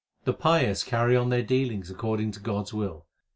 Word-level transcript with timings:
The 0.23 0.33
pious 0.33 0.83
carry 0.83 1.15
on 1.15 1.29
their 1.29 1.43
dealings 1.43 1.91
according 1.91 2.31
to 2.31 2.39
God 2.39 2.63
s 2.65 2.73
will. 2.73 3.05